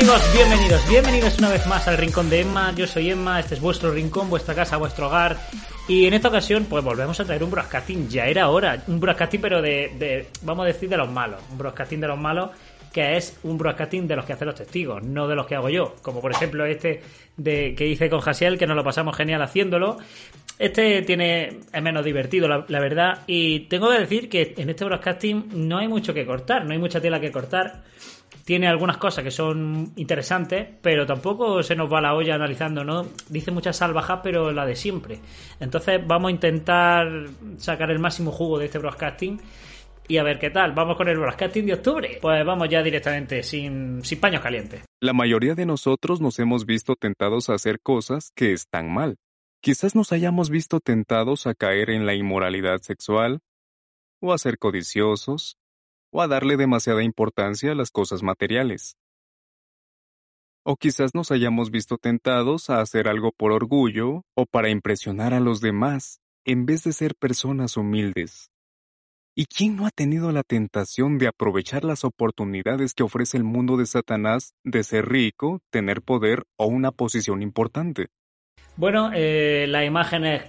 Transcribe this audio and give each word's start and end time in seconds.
amigos? 0.00 0.32
Bienvenidos, 0.32 0.88
bienvenidos 0.88 1.38
una 1.38 1.50
vez 1.50 1.66
más 1.66 1.86
al 1.86 1.98
Rincón 1.98 2.30
de 2.30 2.40
Emma. 2.40 2.72
Yo 2.74 2.86
soy 2.86 3.10
Emma, 3.10 3.38
este 3.38 3.54
es 3.54 3.60
vuestro 3.60 3.90
rincón, 3.90 4.30
vuestra 4.30 4.54
casa, 4.54 4.78
vuestro 4.78 5.08
hogar. 5.08 5.36
Y 5.88 6.06
en 6.06 6.14
esta 6.14 6.28
ocasión, 6.28 6.64
pues 6.70 6.82
volvemos 6.82 7.20
a 7.20 7.24
traer 7.24 7.44
un 7.44 7.50
broadcasting. 7.50 8.08
Ya 8.08 8.26
era 8.26 8.48
hora, 8.48 8.82
un 8.86 8.98
broadcasting, 8.98 9.42
pero 9.42 9.60
de, 9.60 9.92
de 9.98 10.28
vamos 10.42 10.64
a 10.64 10.68
decir, 10.68 10.88
de 10.88 10.96
los 10.96 11.10
malos. 11.10 11.42
Un 11.50 11.58
broadcasting 11.58 12.00
de 12.00 12.06
los 12.06 12.18
malos 12.18 12.50
que 12.92 13.16
es 13.16 13.38
un 13.44 13.56
broadcasting 13.56 14.08
de 14.08 14.16
los 14.16 14.24
que 14.24 14.32
hacen 14.32 14.46
los 14.46 14.56
testigos, 14.56 15.02
no 15.02 15.28
de 15.28 15.36
los 15.36 15.46
que 15.46 15.54
hago 15.54 15.68
yo. 15.68 15.94
Como 16.02 16.20
por 16.20 16.32
ejemplo 16.32 16.64
este 16.64 17.02
de 17.36 17.74
que 17.76 17.86
hice 17.86 18.08
con 18.10 18.20
Jasiel, 18.20 18.58
que 18.58 18.66
nos 18.66 18.76
lo 18.76 18.82
pasamos 18.82 19.16
genial 19.16 19.42
haciéndolo. 19.42 19.98
Este 20.58 21.02
tiene 21.02 21.58
es 21.72 21.82
menos 21.82 22.04
divertido, 22.04 22.48
la, 22.48 22.64
la, 22.68 22.80
verdad. 22.80 23.20
Y 23.26 23.60
tengo 23.68 23.90
que 23.90 23.98
decir 23.98 24.28
que 24.28 24.54
en 24.56 24.70
este 24.70 24.84
broadcasting 24.84 25.68
no 25.68 25.78
hay 25.78 25.88
mucho 25.88 26.14
que 26.14 26.24
cortar, 26.26 26.64
no 26.64 26.72
hay 26.72 26.78
mucha 26.78 27.00
tela 27.00 27.20
que 27.20 27.30
cortar. 27.30 27.82
Tiene 28.44 28.68
algunas 28.68 28.96
cosas 28.96 29.24
que 29.24 29.30
son 29.30 29.92
interesantes, 29.96 30.66
pero 30.82 31.06
tampoco 31.06 31.62
se 31.62 31.76
nos 31.76 31.92
va 31.92 32.00
la 32.00 32.14
olla 32.14 32.34
analizando, 32.34 32.84
¿no? 32.84 33.06
Dice 33.28 33.50
muchas 33.50 33.76
salvajas, 33.76 34.20
pero 34.22 34.52
la 34.52 34.66
de 34.66 34.76
siempre. 34.76 35.20
Entonces 35.60 36.00
vamos 36.06 36.28
a 36.28 36.32
intentar 36.32 37.08
sacar 37.58 37.90
el 37.90 37.98
máximo 37.98 38.32
jugo 38.32 38.58
de 38.58 38.66
este 38.66 38.78
broadcasting 38.78 39.40
y 40.08 40.18
a 40.18 40.22
ver 40.22 40.38
qué 40.38 40.50
tal. 40.50 40.72
Vamos 40.72 40.96
con 40.96 41.08
el 41.08 41.18
broadcasting 41.18 41.66
de 41.66 41.74
octubre. 41.74 42.18
Pues 42.20 42.44
vamos 42.44 42.68
ya 42.68 42.82
directamente, 42.82 43.42
sin, 43.42 44.04
sin 44.04 44.18
paños 44.18 44.42
calientes. 44.42 44.82
La 45.00 45.12
mayoría 45.12 45.54
de 45.54 45.66
nosotros 45.66 46.20
nos 46.20 46.38
hemos 46.40 46.66
visto 46.66 46.96
tentados 46.96 47.48
a 47.48 47.54
hacer 47.54 47.80
cosas 47.80 48.32
que 48.34 48.52
están 48.52 48.92
mal. 48.92 49.16
Quizás 49.62 49.94
nos 49.94 50.10
hayamos 50.12 50.50
visto 50.50 50.80
tentados 50.80 51.46
a 51.46 51.54
caer 51.54 51.90
en 51.90 52.06
la 52.06 52.14
inmoralidad 52.14 52.80
sexual, 52.80 53.40
o 54.20 54.32
a 54.32 54.38
ser 54.38 54.58
codiciosos, 54.58 55.56
o 56.10 56.22
a 56.22 56.28
darle 56.28 56.56
demasiada 56.56 57.02
importancia 57.02 57.72
a 57.72 57.74
las 57.74 57.90
cosas 57.90 58.22
materiales. 58.22 58.96
O 60.64 60.76
quizás 60.76 61.14
nos 61.14 61.30
hayamos 61.30 61.70
visto 61.70 61.96
tentados 61.96 62.68
a 62.70 62.80
hacer 62.80 63.08
algo 63.08 63.32
por 63.32 63.52
orgullo 63.52 64.24
o 64.34 64.46
para 64.46 64.68
impresionar 64.68 65.32
a 65.32 65.40
los 65.40 65.60
demás, 65.60 66.20
en 66.44 66.66
vez 66.66 66.84
de 66.84 66.92
ser 66.92 67.14
personas 67.14 67.76
humildes. 67.76 68.50
¿Y 69.34 69.46
quién 69.46 69.76
no 69.76 69.86
ha 69.86 69.90
tenido 69.90 70.32
la 70.32 70.42
tentación 70.42 71.16
de 71.16 71.28
aprovechar 71.28 71.84
las 71.84 72.04
oportunidades 72.04 72.94
que 72.94 73.04
ofrece 73.04 73.36
el 73.36 73.44
mundo 73.44 73.76
de 73.76 73.86
Satanás 73.86 74.54
de 74.64 74.82
ser 74.82 75.08
rico, 75.08 75.60
tener 75.70 76.02
poder 76.02 76.44
o 76.56 76.66
una 76.66 76.90
posición 76.90 77.40
importante? 77.40 78.08
Bueno, 78.76 79.10
eh, 79.14 79.66
las 79.68 79.86
imágenes 79.86 80.42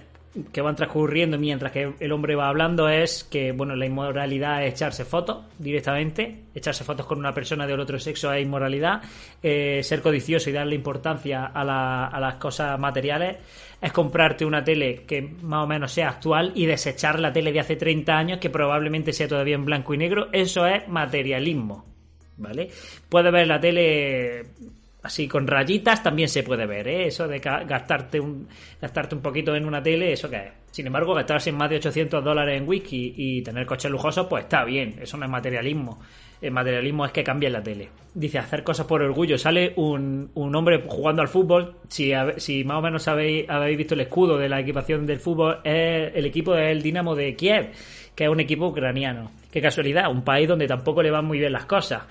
que 0.50 0.62
van 0.62 0.76
transcurriendo 0.76 1.38
mientras 1.38 1.72
que 1.72 1.92
el 2.00 2.12
hombre 2.12 2.34
va 2.34 2.48
hablando 2.48 2.88
es 2.88 3.24
que, 3.24 3.52
bueno, 3.52 3.76
la 3.76 3.84
inmoralidad 3.84 4.64
es 4.64 4.72
echarse 4.72 5.04
fotos 5.04 5.44
directamente, 5.58 6.44
echarse 6.54 6.84
fotos 6.84 7.04
con 7.04 7.18
una 7.18 7.34
persona 7.34 7.66
del 7.66 7.80
otro 7.80 7.98
sexo 7.98 8.32
es 8.32 8.42
inmoralidad, 8.42 9.02
eh, 9.42 9.82
ser 9.82 10.00
codicioso 10.00 10.48
y 10.48 10.54
darle 10.54 10.74
importancia 10.74 11.46
a, 11.46 11.64
la, 11.64 12.06
a, 12.06 12.18
las 12.18 12.36
cosas 12.36 12.78
materiales 12.78 13.36
es 13.80 13.92
comprarte 13.92 14.46
una 14.46 14.64
tele 14.64 15.02
que 15.06 15.20
más 15.20 15.64
o 15.64 15.66
menos 15.66 15.92
sea 15.92 16.08
actual 16.08 16.52
y 16.54 16.64
desechar 16.64 17.20
la 17.20 17.32
tele 17.32 17.52
de 17.52 17.60
hace 17.60 17.76
30 17.76 18.16
años 18.16 18.38
que 18.38 18.48
probablemente 18.48 19.12
sea 19.12 19.28
todavía 19.28 19.56
en 19.56 19.66
blanco 19.66 19.92
y 19.92 19.98
negro, 19.98 20.28
eso 20.32 20.66
es 20.66 20.88
materialismo, 20.88 21.84
¿vale? 22.38 22.70
Puedes 23.08 23.32
ver 23.32 23.46
la 23.46 23.60
tele 23.60 24.46
así 25.02 25.26
con 25.26 25.46
rayitas 25.46 26.02
también 26.02 26.28
se 26.28 26.42
puede 26.42 26.66
ver, 26.66 26.88
¿eh? 26.88 27.06
Eso 27.06 27.26
de 27.26 27.38
gastarte 27.38 28.20
un, 28.20 28.48
gastarte 28.80 29.14
un 29.14 29.22
poquito 29.22 29.54
en 29.54 29.66
una 29.66 29.82
tele, 29.82 30.12
¿eso 30.12 30.30
qué 30.30 30.36
es? 30.36 30.52
Sin 30.70 30.86
embargo, 30.86 31.12
gastarse 31.14 31.52
más 31.52 31.68
de 31.68 31.76
800 31.76 32.24
dólares 32.24 32.58
en 32.58 32.66
whisky 32.66 33.12
y 33.16 33.42
tener 33.42 33.66
coches 33.66 33.90
lujosos, 33.90 34.26
pues 34.26 34.44
está 34.44 34.64
bien, 34.64 34.96
eso 35.02 35.18
no 35.18 35.26
es 35.26 35.30
materialismo. 35.30 36.00
El 36.40 36.50
materialismo 36.50 37.04
es 37.04 37.12
que 37.12 37.22
cambie 37.22 37.50
la 37.50 37.62
tele. 37.62 37.90
Dice, 38.14 38.38
hacer 38.38 38.64
cosas 38.64 38.86
por 38.86 39.00
orgullo. 39.00 39.38
Sale 39.38 39.74
un, 39.76 40.30
un 40.34 40.56
hombre 40.56 40.82
jugando 40.88 41.22
al 41.22 41.28
fútbol. 41.28 41.76
Si, 41.88 42.10
si 42.38 42.64
más 42.64 42.78
o 42.78 42.82
menos 42.82 43.06
habéis, 43.06 43.48
habéis 43.48 43.78
visto 43.78 43.94
el 43.94 44.00
escudo 44.00 44.36
de 44.38 44.48
la 44.48 44.58
equipación 44.58 45.06
del 45.06 45.20
fútbol, 45.20 45.60
es 45.62 46.10
el 46.14 46.26
equipo 46.26 46.52
del 46.52 46.82
Dinamo 46.82 47.14
de 47.14 47.36
Kiev, 47.36 47.70
que 48.16 48.24
es 48.24 48.30
un 48.30 48.40
equipo 48.40 48.66
ucraniano. 48.66 49.30
Qué 49.52 49.60
casualidad, 49.60 50.10
un 50.10 50.24
país 50.24 50.48
donde 50.48 50.66
tampoco 50.66 51.02
le 51.02 51.12
van 51.12 51.26
muy 51.26 51.38
bien 51.38 51.52
las 51.52 51.66
cosas 51.66 52.02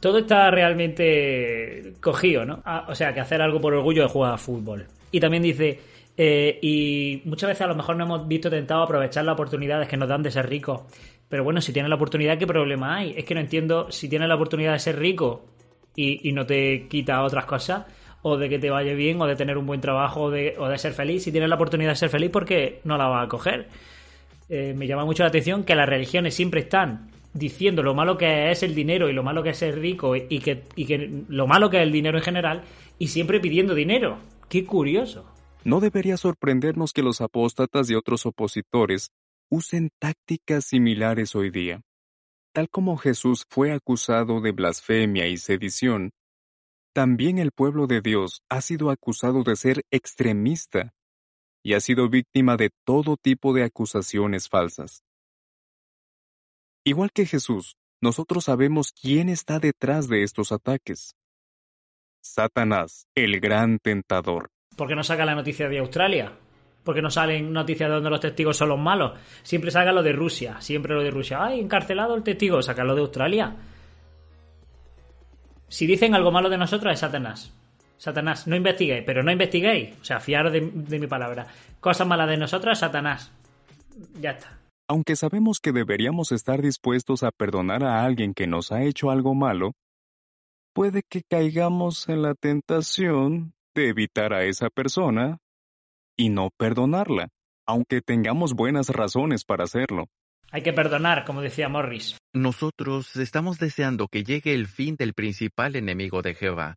todo 0.00 0.18
está 0.18 0.50
realmente 0.50 1.94
cogido, 2.00 2.44
¿no? 2.44 2.62
Ah, 2.64 2.86
o 2.88 2.94
sea, 2.94 3.12
que 3.12 3.20
hacer 3.20 3.42
algo 3.42 3.60
por 3.60 3.74
orgullo 3.74 4.02
de 4.02 4.08
jugar 4.08 4.32
a 4.32 4.38
fútbol. 4.38 4.86
Y 5.10 5.20
también 5.20 5.42
dice, 5.42 5.78
eh, 6.16 6.58
y 6.62 7.22
muchas 7.26 7.48
veces 7.48 7.62
a 7.62 7.66
lo 7.66 7.74
mejor 7.74 7.96
no 7.96 8.04
hemos 8.04 8.26
visto 8.26 8.48
tentado 8.48 8.82
aprovechar 8.82 9.24
las 9.24 9.34
oportunidades 9.34 9.88
que 9.88 9.96
nos 9.96 10.08
dan 10.08 10.22
de 10.22 10.30
ser 10.30 10.48
ricos. 10.48 10.82
Pero 11.28 11.44
bueno, 11.44 11.60
si 11.60 11.72
tienes 11.72 11.90
la 11.90 11.96
oportunidad, 11.96 12.38
¿qué 12.38 12.46
problema 12.46 12.96
hay? 12.96 13.14
Es 13.16 13.24
que 13.24 13.34
no 13.34 13.40
entiendo 13.40 13.90
si 13.90 14.08
tienes 14.08 14.28
la 14.28 14.34
oportunidad 14.34 14.72
de 14.72 14.78
ser 14.78 14.98
rico 14.98 15.44
y, 15.94 16.32
no 16.32 16.46
te 16.46 16.88
quita 16.88 17.22
otras 17.22 17.44
cosas, 17.44 17.84
o 18.22 18.36
de 18.38 18.48
que 18.48 18.58
te 18.58 18.70
vaya 18.70 18.94
bien, 18.94 19.20
o 19.20 19.26
de 19.26 19.36
tener 19.36 19.58
un 19.58 19.66
buen 19.66 19.80
trabajo, 19.80 20.22
o 20.22 20.30
de, 20.30 20.54
o 20.58 20.68
de 20.68 20.78
ser 20.78 20.92
feliz. 20.92 21.24
Si 21.24 21.32
tienes 21.32 21.48
la 21.48 21.56
oportunidad 21.56 21.90
de 21.90 21.96
ser 21.96 22.08
feliz, 22.08 22.30
¿por 22.30 22.46
qué 22.46 22.80
no 22.84 22.96
la 22.96 23.06
vas 23.06 23.26
a 23.26 23.28
coger? 23.28 23.68
Eh, 24.48 24.74
me 24.76 24.86
llama 24.86 25.04
mucho 25.04 25.22
la 25.22 25.28
atención 25.28 25.64
que 25.64 25.74
las 25.74 25.88
religiones 25.88 26.34
siempre 26.34 26.60
están 26.60 27.11
diciendo 27.34 27.82
lo 27.82 27.94
malo 27.94 28.18
que 28.18 28.50
es 28.50 28.62
el 28.62 28.74
dinero 28.74 29.08
y 29.08 29.12
lo 29.12 29.22
malo 29.22 29.42
que 29.42 29.50
es 29.50 29.58
ser 29.58 29.78
rico 29.78 30.16
y 30.16 30.38
que, 30.40 30.64
y 30.76 30.86
que 30.86 31.24
lo 31.28 31.46
malo 31.46 31.70
que 31.70 31.78
es 31.78 31.82
el 31.82 31.92
dinero 31.92 32.18
en 32.18 32.24
general 32.24 32.64
y 32.98 33.08
siempre 33.08 33.40
pidiendo 33.40 33.74
dinero. 33.74 34.18
Qué 34.48 34.64
curioso. 34.64 35.24
No 35.64 35.80
debería 35.80 36.16
sorprendernos 36.16 36.92
que 36.92 37.02
los 37.02 37.20
apóstatas 37.20 37.88
y 37.88 37.94
otros 37.94 38.26
opositores 38.26 39.10
usen 39.48 39.90
tácticas 39.98 40.64
similares 40.64 41.34
hoy 41.34 41.50
día. 41.50 41.82
Tal 42.52 42.68
como 42.68 42.96
Jesús 42.96 43.44
fue 43.48 43.72
acusado 43.72 44.40
de 44.40 44.52
blasfemia 44.52 45.26
y 45.28 45.36
sedición, 45.38 46.10
también 46.92 47.38
el 47.38 47.52
pueblo 47.52 47.86
de 47.86 48.02
Dios 48.02 48.42
ha 48.50 48.60
sido 48.60 48.90
acusado 48.90 49.42
de 49.44 49.56
ser 49.56 49.82
extremista 49.90 50.92
y 51.62 51.74
ha 51.74 51.80
sido 51.80 52.10
víctima 52.10 52.56
de 52.56 52.70
todo 52.84 53.16
tipo 53.16 53.54
de 53.54 53.64
acusaciones 53.64 54.48
falsas. 54.48 55.02
Igual 56.84 57.12
que 57.12 57.26
Jesús, 57.26 57.76
nosotros 58.00 58.46
sabemos 58.46 58.90
quién 58.90 59.28
está 59.28 59.60
detrás 59.60 60.08
de 60.08 60.24
estos 60.24 60.50
ataques. 60.50 61.14
Satanás, 62.20 63.06
el 63.14 63.38
gran 63.38 63.78
tentador. 63.78 64.50
¿Por 64.76 64.88
qué 64.88 64.96
no 64.96 65.04
saca 65.04 65.24
la 65.24 65.36
noticia 65.36 65.68
de 65.68 65.78
Australia? 65.78 66.32
¿Por 66.82 66.96
qué 66.96 67.02
no 67.02 67.10
salen 67.10 67.52
noticias 67.52 67.88
donde 67.88 68.10
los 68.10 68.18
testigos 68.18 68.56
son 68.56 68.70
los 68.70 68.80
malos? 68.80 69.12
Siempre 69.44 69.70
saca 69.70 69.92
lo 69.92 70.02
de 70.02 70.12
Rusia, 70.12 70.60
siempre 70.60 70.94
lo 70.94 71.04
de 71.04 71.12
Rusia. 71.12 71.44
¡Ay, 71.44 71.60
encarcelado 71.60 72.16
el 72.16 72.24
testigo! 72.24 72.58
lo 72.58 72.94
de 72.96 73.00
Australia. 73.00 73.54
Si 75.68 75.86
dicen 75.86 76.16
algo 76.16 76.32
malo 76.32 76.50
de 76.50 76.58
nosotros 76.58 76.92
es 76.92 76.98
Satanás. 76.98 77.52
Satanás, 77.96 78.48
no 78.48 78.56
investiguéis, 78.56 79.04
pero 79.06 79.22
no 79.22 79.30
investiguéis. 79.30 80.00
O 80.00 80.04
sea, 80.04 80.18
fiaros 80.18 80.52
de, 80.52 80.68
de 80.72 80.98
mi 80.98 81.06
palabra. 81.06 81.46
Cosas 81.78 82.08
malas 82.08 82.28
de 82.28 82.36
nosotros, 82.36 82.76
Satanás. 82.76 83.30
Ya 84.20 84.32
está. 84.32 84.61
Aunque 84.88 85.16
sabemos 85.16 85.60
que 85.60 85.72
deberíamos 85.72 86.32
estar 86.32 86.60
dispuestos 86.60 87.22
a 87.22 87.30
perdonar 87.30 87.84
a 87.84 88.04
alguien 88.04 88.34
que 88.34 88.46
nos 88.46 88.72
ha 88.72 88.82
hecho 88.82 89.10
algo 89.10 89.34
malo, 89.34 89.72
puede 90.74 91.02
que 91.08 91.22
caigamos 91.22 92.08
en 92.08 92.22
la 92.22 92.34
tentación 92.34 93.54
de 93.74 93.88
evitar 93.88 94.32
a 94.32 94.44
esa 94.44 94.68
persona 94.70 95.38
y 96.16 96.28
no 96.28 96.50
perdonarla, 96.56 97.28
aunque 97.66 98.00
tengamos 98.00 98.54
buenas 98.54 98.88
razones 98.88 99.44
para 99.44 99.64
hacerlo. 99.64 100.08
Hay 100.50 100.62
que 100.62 100.72
perdonar, 100.72 101.24
como 101.24 101.40
decía 101.40 101.68
Morris. 101.68 102.18
Nosotros 102.34 103.16
estamos 103.16 103.58
deseando 103.58 104.08
que 104.08 104.24
llegue 104.24 104.52
el 104.52 104.66
fin 104.66 104.96
del 104.96 105.14
principal 105.14 105.76
enemigo 105.76 106.20
de 106.20 106.34
Jehová 106.34 106.76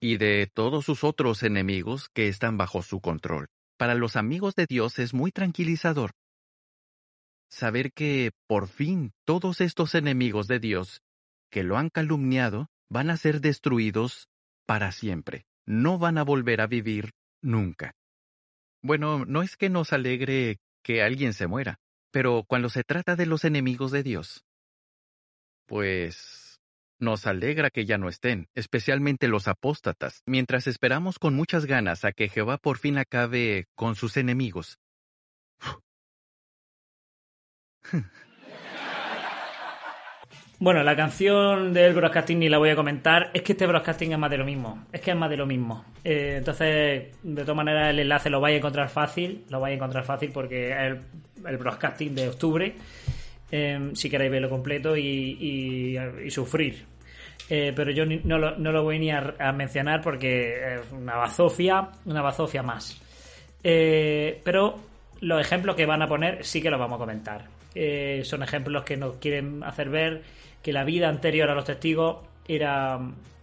y 0.00 0.16
de 0.16 0.50
todos 0.52 0.84
sus 0.84 1.04
otros 1.04 1.42
enemigos 1.44 2.08
que 2.12 2.28
están 2.28 2.56
bajo 2.58 2.82
su 2.82 3.00
control. 3.00 3.46
Para 3.78 3.94
los 3.94 4.16
amigos 4.16 4.54
de 4.56 4.66
Dios 4.68 4.98
es 4.98 5.14
muy 5.14 5.30
tranquilizador 5.30 6.10
saber 7.48 7.92
que, 7.92 8.32
por 8.46 8.68
fin, 8.68 9.12
todos 9.24 9.60
estos 9.60 9.94
enemigos 9.94 10.48
de 10.48 10.58
Dios 10.58 11.02
que 11.50 11.62
lo 11.62 11.78
han 11.78 11.90
calumniado 11.90 12.68
van 12.88 13.10
a 13.10 13.16
ser 13.16 13.40
destruidos 13.40 14.28
para 14.66 14.92
siempre. 14.92 15.46
No 15.64 15.98
van 15.98 16.18
a 16.18 16.24
volver 16.24 16.60
a 16.60 16.66
vivir 16.66 17.12
nunca. 17.42 17.94
Bueno, 18.82 19.24
no 19.24 19.42
es 19.42 19.56
que 19.56 19.68
nos 19.68 19.92
alegre 19.92 20.58
que 20.82 21.02
alguien 21.02 21.32
se 21.32 21.46
muera, 21.46 21.78
pero 22.12 22.44
cuando 22.46 22.68
se 22.68 22.84
trata 22.84 23.16
de 23.16 23.26
los 23.26 23.44
enemigos 23.44 23.90
de 23.90 24.02
Dios, 24.02 24.44
pues 25.66 26.60
nos 26.98 27.26
alegra 27.26 27.70
que 27.70 27.84
ya 27.84 27.98
no 27.98 28.08
estén, 28.08 28.48
especialmente 28.54 29.28
los 29.28 29.48
apóstatas, 29.48 30.22
mientras 30.26 30.66
esperamos 30.66 31.18
con 31.18 31.34
muchas 31.34 31.66
ganas 31.66 32.04
a 32.04 32.12
que 32.12 32.28
Jehová 32.28 32.58
por 32.58 32.78
fin 32.78 32.98
acabe 32.98 33.66
con 33.74 33.96
sus 33.96 34.16
enemigos. 34.16 34.78
Bueno, 40.58 40.82
la 40.82 40.96
canción 40.96 41.74
del 41.74 41.92
broadcasting 41.92 42.38
ni 42.38 42.48
la 42.48 42.56
voy 42.56 42.70
a 42.70 42.76
comentar. 42.76 43.30
Es 43.34 43.42
que 43.42 43.52
este 43.52 43.66
broadcasting 43.66 44.12
es 44.12 44.18
más 44.18 44.30
de 44.30 44.38
lo 44.38 44.44
mismo. 44.46 44.86
Es 44.90 45.02
que 45.02 45.10
es 45.10 45.16
más 45.16 45.28
de 45.28 45.36
lo 45.36 45.44
mismo. 45.44 45.84
Eh, 46.02 46.36
entonces, 46.38 47.14
de 47.22 47.42
todas 47.42 47.56
maneras, 47.56 47.90
el 47.90 47.98
enlace 47.98 48.30
lo 48.30 48.40
vais 48.40 48.54
a 48.54 48.58
encontrar 48.58 48.88
fácil. 48.88 49.44
Lo 49.50 49.60
vais 49.60 49.72
a 49.72 49.76
encontrar 49.76 50.04
fácil 50.04 50.30
porque 50.32 50.70
es 50.70 50.96
el, 51.44 51.56
broadcasting 51.58 52.14
de 52.14 52.28
octubre. 52.28 52.74
Eh, 53.50 53.90
si 53.92 54.08
queréis 54.08 54.30
verlo 54.30 54.48
completo 54.48 54.96
y, 54.96 55.98
sufrir. 56.30 56.86
eh, 57.50 57.74
pero 57.76 57.90
yo 57.90 58.06
no, 58.06 58.38
lo, 58.38 58.82
voy 58.82 58.98
ni 58.98 59.10
a, 59.10 59.52
mencionar 59.54 60.00
porque 60.00 60.76
es 60.76 60.90
una 60.90 61.16
bazofia, 61.16 61.90
una 62.06 62.22
bazofia 62.22 62.62
más. 62.62 62.98
Eh, 63.62 64.40
pero 64.42 64.78
los 65.20 65.40
ejemplos 65.40 65.76
que 65.76 65.86
van 65.86 66.02
a 66.02 66.06
poner 66.06 66.44
sí 66.44 66.60
que 66.60 66.70
los 66.70 66.80
vamos 66.80 66.96
a 66.96 66.98
comentar. 67.00 67.44
Eh, 67.74 68.22
son 68.24 68.42
ejemplos 68.42 68.84
que 68.84 68.96
nos 68.96 69.16
quieren 69.16 69.62
hacer 69.62 69.90
ver 69.90 70.22
que 70.62 70.72
la 70.72 70.84
vida 70.84 71.08
anterior 71.08 71.50
a 71.50 71.54
los 71.54 71.64
testigos 71.64 72.18
era 72.48 72.98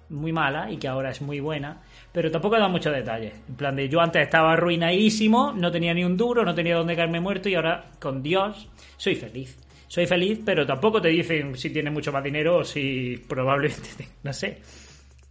muy 0.10 0.32
mala 0.32 0.72
y 0.72 0.78
que 0.78 0.88
ahora 0.88 1.10
es 1.12 1.22
muy 1.22 1.40
buena, 1.40 1.82
pero 2.12 2.30
tampoco 2.30 2.58
da 2.58 2.68
muchos 2.68 2.94
detalles. 2.94 3.34
En 3.48 3.56
plan 3.56 3.76
de 3.76 3.90
yo 3.90 4.02
antes 4.02 4.22
estaba 4.22 4.54
arruinadísimo, 4.54 5.54
no 5.54 5.72
tenía 5.72 5.94
ni 5.94 6.04
un 6.04 6.18
duro, 6.18 6.44
no 6.44 6.54
tenía 6.54 6.76
dónde 6.76 6.96
caerme 6.96 7.20
muerto 7.20 7.50
y 7.50 7.56
ahora 7.56 7.86
con 8.00 8.22
Dios 8.22 8.68
soy 8.98 9.16
feliz 9.16 9.58
soy 9.94 10.08
feliz, 10.08 10.40
pero 10.44 10.66
tampoco 10.66 11.00
te 11.00 11.10
dicen 11.10 11.56
si 11.56 11.70
tiene 11.70 11.92
mucho 11.92 12.12
más 12.12 12.24
dinero 12.24 12.58
o 12.58 12.64
si 12.64 13.16
probablemente, 13.30 14.10
no 14.24 14.34
sé. 14.34 14.58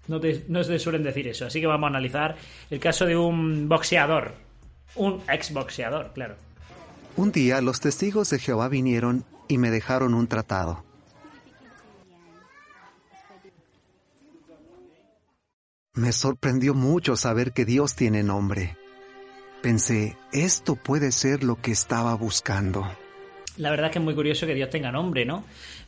No 0.06 0.20
te, 0.20 0.44
no 0.46 0.62
suelen 0.62 1.02
decir 1.02 1.26
eso. 1.26 1.46
Así 1.46 1.60
que 1.60 1.66
vamos 1.66 1.88
a 1.88 1.90
analizar 1.90 2.36
el 2.70 2.78
caso 2.78 3.04
de 3.04 3.16
un 3.16 3.68
boxeador. 3.68 4.32
Un 4.94 5.22
ex 5.28 5.52
boxeador, 5.52 6.12
claro. 6.12 6.36
Un 7.16 7.32
día 7.32 7.60
los 7.60 7.80
testigos 7.80 8.30
de 8.30 8.38
Jehová 8.38 8.68
vinieron 8.68 9.24
y 9.48 9.58
me 9.58 9.70
dejaron 9.70 10.14
un 10.14 10.26
tratado. 10.26 10.84
Me 15.94 16.12
sorprendió 16.12 16.72
mucho 16.74 17.16
saber 17.16 17.52
que 17.52 17.66
Dios 17.66 17.94
tiene 17.94 18.22
nombre. 18.22 18.76
Pensé, 19.60 20.16
esto 20.32 20.74
puede 20.74 21.12
ser 21.12 21.44
lo 21.44 21.60
que 21.60 21.70
estaba 21.70 22.14
buscando 22.14 22.86
la 23.56 23.70
verdad 23.70 23.86
es 23.86 23.92
que 23.92 23.98
es 23.98 24.04
muy 24.04 24.14
curioso 24.14 24.46
que 24.46 24.54
Dios 24.54 24.70
tenga 24.70 24.90
nombre, 24.90 25.24
¿no? 25.24 25.44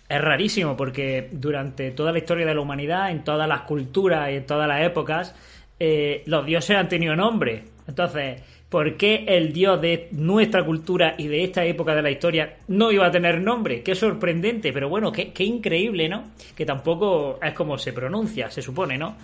Es 0.08 0.20
rarísimo 0.20 0.76
porque 0.76 1.28
durante 1.32 1.90
toda 1.92 2.12
la 2.12 2.18
historia 2.18 2.46
de 2.46 2.54
la 2.54 2.60
humanidad, 2.60 3.10
en 3.10 3.24
todas 3.24 3.48
las 3.48 3.62
culturas 3.62 4.30
y 4.30 4.36
en 4.36 4.46
todas 4.46 4.68
las 4.68 4.84
épocas, 4.84 5.34
eh, 5.80 6.22
los 6.26 6.44
dioses 6.44 6.76
han 6.76 6.88
tenido 6.88 7.16
nombre. 7.16 7.64
Entonces, 7.86 8.42
¿por 8.74 8.96
qué 8.96 9.24
el 9.28 9.52
dios 9.52 9.80
de 9.80 10.08
nuestra 10.10 10.64
cultura 10.64 11.14
y 11.16 11.28
de 11.28 11.44
esta 11.44 11.64
época 11.64 11.94
de 11.94 12.02
la 12.02 12.10
historia 12.10 12.56
no 12.66 12.90
iba 12.90 13.06
a 13.06 13.10
tener 13.12 13.40
nombre? 13.40 13.84
Qué 13.84 13.94
sorprendente, 13.94 14.72
pero 14.72 14.88
bueno, 14.88 15.12
qué, 15.12 15.44
increíble, 15.44 16.08
¿no? 16.08 16.32
Que 16.56 16.66
tampoco 16.66 17.38
es 17.40 17.52
como 17.52 17.78
se 17.78 17.92
pronuncia, 17.92 18.50
se 18.50 18.62
supone, 18.62 18.98
¿no? 18.98 19.14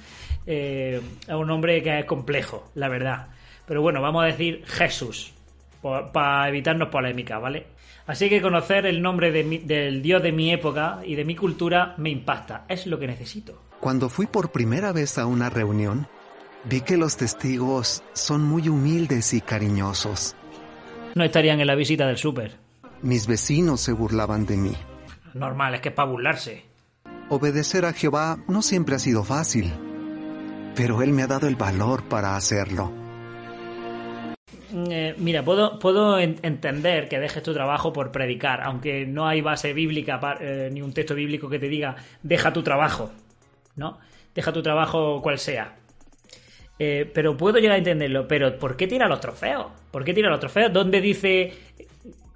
Eh, 0.46 1.00
es 1.26 1.34
un 1.34 1.48
nombre 1.48 1.82
que 1.82 1.98
es 1.98 2.04
complejo, 2.04 2.70
la 2.76 2.88
verdad. 2.88 3.26
Pero 3.66 3.82
bueno, 3.82 4.00
vamos 4.00 4.22
a 4.22 4.26
decir 4.26 4.62
Jesús, 4.66 5.32
para 5.82 6.48
evitarnos 6.48 6.88
polémicas, 6.88 7.42
¿vale? 7.42 7.66
Así 8.06 8.28
que 8.28 8.40
conocer 8.40 8.86
el 8.86 9.02
nombre 9.02 9.32
del 9.32 10.00
dios 10.00 10.22
de 10.22 10.30
mi 10.30 10.52
época 10.52 11.00
y 11.04 11.16
de 11.16 11.24
mi 11.24 11.34
cultura 11.34 11.96
me 11.96 12.10
impacta. 12.10 12.66
Es 12.68 12.86
lo 12.86 13.00
que 13.00 13.08
necesito. 13.08 13.60
Cuando 13.80 14.08
fui 14.08 14.28
por 14.28 14.52
primera 14.52 14.92
vez 14.92 15.18
a 15.18 15.26
una 15.26 15.50
reunión, 15.50 16.06
vi 16.64 16.80
que 16.82 16.96
los 16.96 17.16
testigos 17.16 18.02
son 18.12 18.42
muy 18.42 18.68
humildes 18.68 19.32
y 19.34 19.40
cariñosos. 19.40 20.36
No 21.14 21.24
estarían 21.24 21.60
en 21.60 21.66
la 21.66 21.74
visita 21.74 22.06
del 22.06 22.16
súper. 22.16 22.58
Mis 23.02 23.26
vecinos 23.26 23.80
se 23.80 23.92
burlaban 23.92 24.46
de 24.46 24.56
mí. 24.56 24.76
Normal, 25.34 25.74
es 25.74 25.80
que 25.80 25.88
es 25.88 25.94
para 25.94 26.10
burlarse. 26.10 26.64
Obedecer 27.28 27.84
a 27.84 27.92
Jehová 27.92 28.38
no 28.48 28.62
siempre 28.62 28.96
ha 28.96 28.98
sido 28.98 29.24
fácil, 29.24 29.72
pero 30.74 31.02
Él 31.02 31.12
me 31.12 31.22
ha 31.22 31.26
dado 31.26 31.46
el 31.46 31.56
valor 31.56 32.04
para 32.08 32.36
hacerlo. 32.36 32.92
Eh, 34.72 35.14
mira, 35.18 35.44
puedo, 35.44 35.78
puedo 35.78 36.18
entender 36.18 37.08
que 37.08 37.18
dejes 37.18 37.42
tu 37.42 37.52
trabajo 37.52 37.92
por 37.92 38.12
predicar, 38.12 38.62
aunque 38.62 39.06
no 39.06 39.26
hay 39.26 39.40
base 39.40 39.72
bíblica 39.72 40.20
eh, 40.40 40.70
ni 40.72 40.80
un 40.82 40.92
texto 40.92 41.14
bíblico 41.14 41.48
que 41.48 41.58
te 41.58 41.68
diga 41.68 41.96
deja 42.22 42.52
tu 42.52 42.62
trabajo, 42.62 43.10
¿no? 43.76 43.98
Deja 44.34 44.52
tu 44.52 44.62
trabajo 44.62 45.20
cual 45.22 45.38
sea. 45.38 45.76
Eh, 46.82 47.04
pero 47.12 47.36
puedo 47.36 47.58
llegar 47.58 47.74
a 47.74 47.78
entenderlo, 47.78 48.26
pero 48.26 48.58
¿por 48.58 48.74
qué 48.74 48.86
tira 48.86 49.06
los 49.06 49.20
trofeos? 49.20 49.66
¿Por 49.90 50.02
qué 50.02 50.14
tira 50.14 50.30
los 50.30 50.40
trofeos? 50.40 50.72
¿Dónde 50.72 51.02
dice, 51.02 51.52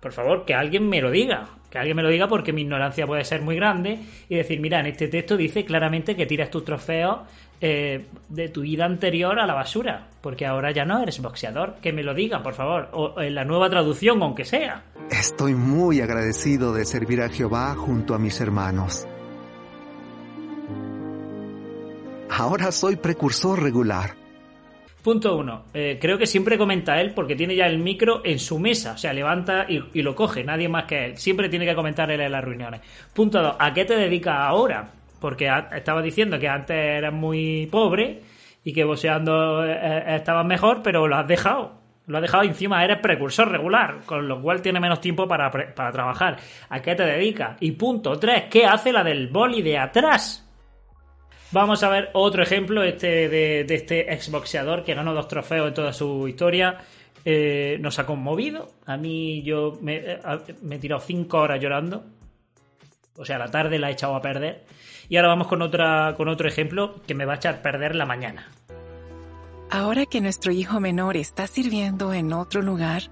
por 0.00 0.12
favor, 0.12 0.44
que 0.44 0.52
alguien 0.52 0.86
me 0.86 1.00
lo 1.00 1.10
diga? 1.10 1.48
Que 1.70 1.78
alguien 1.78 1.96
me 1.96 2.02
lo 2.02 2.10
diga 2.10 2.28
porque 2.28 2.52
mi 2.52 2.60
ignorancia 2.60 3.06
puede 3.06 3.24
ser 3.24 3.40
muy 3.40 3.56
grande 3.56 4.00
y 4.28 4.34
decir, 4.34 4.60
mira, 4.60 4.80
en 4.80 4.86
este 4.86 5.08
texto 5.08 5.38
dice 5.38 5.64
claramente 5.64 6.14
que 6.14 6.26
tiras 6.26 6.50
tus 6.50 6.62
trofeos 6.62 7.20
eh, 7.58 8.04
de 8.28 8.50
tu 8.50 8.60
vida 8.60 8.84
anterior 8.84 9.38
a 9.40 9.46
la 9.46 9.54
basura, 9.54 10.08
porque 10.20 10.44
ahora 10.44 10.72
ya 10.72 10.84
no 10.84 11.02
eres 11.02 11.22
boxeador. 11.22 11.76
Que 11.80 11.94
me 11.94 12.02
lo 12.02 12.12
digan, 12.12 12.42
por 12.42 12.52
favor, 12.52 12.90
o 12.92 13.18
en 13.22 13.34
la 13.34 13.46
nueva 13.46 13.70
traducción, 13.70 14.22
aunque 14.22 14.44
sea. 14.44 14.82
Estoy 15.10 15.54
muy 15.54 16.02
agradecido 16.02 16.74
de 16.74 16.84
servir 16.84 17.22
a 17.22 17.30
Jehová 17.30 17.74
junto 17.76 18.14
a 18.14 18.18
mis 18.18 18.38
hermanos. 18.42 19.08
Ahora 22.28 22.70
soy 22.72 22.96
precursor 22.96 23.62
regular. 23.62 24.23
Punto 25.04 25.36
uno. 25.36 25.66
Eh, 25.72 25.98
creo 26.00 26.18
que 26.18 26.26
siempre 26.26 26.58
comenta 26.58 27.00
él 27.00 27.12
porque 27.14 27.36
tiene 27.36 27.54
ya 27.54 27.66
el 27.66 27.78
micro 27.78 28.22
en 28.24 28.40
su 28.40 28.58
mesa. 28.58 28.94
O 28.94 28.98
sea, 28.98 29.12
levanta 29.12 29.66
y, 29.68 30.02
lo 30.02 30.16
coge. 30.16 30.42
Nadie 30.42 30.68
más 30.68 30.84
que 30.84 31.04
él. 31.04 31.18
Siempre 31.18 31.48
tiene 31.48 31.66
que 31.66 31.76
comentar 31.76 32.10
él 32.10 32.20
en 32.20 32.32
las 32.32 32.42
reuniones. 32.42 32.80
Punto 33.12 33.40
dos. 33.40 33.54
¿A 33.58 33.72
qué 33.72 33.84
te 33.84 33.94
dedicas 33.94 34.34
ahora? 34.36 34.90
porque 35.24 35.50
estaba 35.74 36.02
diciendo 36.02 36.38
que 36.38 36.50
antes 36.50 36.76
eras 36.76 37.14
muy 37.14 37.66
pobre 37.72 38.20
y 38.62 38.74
que 38.74 38.84
boxeando 38.84 39.64
eh, 39.64 39.72
eh, 39.72 40.16
estabas 40.16 40.44
mejor, 40.44 40.82
pero 40.82 41.08
lo 41.08 41.16
has 41.16 41.26
dejado. 41.26 41.80
Lo 42.06 42.18
has 42.18 42.22
dejado 42.22 42.42
encima, 42.42 42.84
eres 42.84 42.98
precursor 42.98 43.50
regular, 43.50 44.00
con 44.04 44.28
lo 44.28 44.42
cual 44.42 44.60
tiene 44.60 44.80
menos 44.80 45.00
tiempo 45.00 45.26
para, 45.26 45.50
trabajar. 45.50 46.36
¿A 46.68 46.82
qué 46.82 46.94
te 46.94 47.04
dedicas? 47.04 47.56
Y 47.60 47.72
punto 47.72 48.18
tres, 48.18 48.44
¿qué 48.50 48.66
hace 48.66 48.92
la 48.92 49.02
del 49.02 49.28
boli 49.28 49.62
de 49.62 49.78
atrás? 49.78 50.43
Vamos 51.54 51.84
a 51.84 51.88
ver 51.88 52.10
otro 52.14 52.42
ejemplo 52.42 52.82
este 52.82 53.28
de, 53.28 53.60
este 53.68 54.12
exboxeador 54.12 54.82
que 54.82 54.92
ganó 54.92 55.14
dos 55.14 55.28
trofeos 55.28 55.68
en 55.68 55.74
toda 55.74 55.92
su 55.92 56.26
historia. 56.26 56.78
Eh, 57.24 57.78
nos 57.80 58.00
ha 58.00 58.06
conmovido. 58.06 58.72
A 58.86 58.96
mí 58.96 59.40
yo 59.44 59.78
me, 59.80 60.18
me 60.62 60.74
he 60.74 60.78
tirado 60.80 61.00
cinco 61.00 61.38
horas 61.38 61.62
llorando. 61.62 62.06
O 63.16 63.24
sea, 63.24 63.38
la 63.38 63.52
tarde 63.52 63.78
la 63.78 63.88
he 63.88 63.92
echado 63.92 64.16
a 64.16 64.20
perder. 64.20 64.64
Y 65.08 65.16
ahora 65.16 65.28
vamos 65.28 65.46
con, 65.46 65.62
otra, 65.62 66.14
con 66.16 66.26
otro 66.26 66.48
ejemplo 66.48 67.00
que 67.06 67.14
me 67.14 67.24
va 67.24 67.34
a 67.34 67.36
echar 67.36 67.54
a 67.54 67.62
perder 67.62 67.94
la 67.94 68.04
mañana. 68.04 68.50
Ahora 69.70 70.06
que 70.06 70.20
nuestro 70.20 70.50
hijo 70.50 70.80
menor 70.80 71.16
está 71.16 71.46
sirviendo 71.46 72.12
en 72.12 72.32
otro 72.32 72.62
lugar, 72.62 73.04